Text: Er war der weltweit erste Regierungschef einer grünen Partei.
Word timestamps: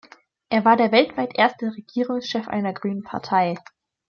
Er 0.49 0.65
war 0.65 0.77
der 0.77 0.91
weltweit 0.91 1.37
erste 1.37 1.75
Regierungschef 1.75 2.47
einer 2.47 2.73
grünen 2.73 3.03
Partei. 3.03 3.55